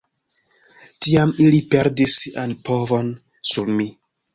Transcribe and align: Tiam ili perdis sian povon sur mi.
Tiam 1.07 1.35
ili 1.47 1.61
perdis 1.75 2.19
sian 2.25 2.59
povon 2.67 3.17
sur 3.55 3.77
mi. 3.81 3.93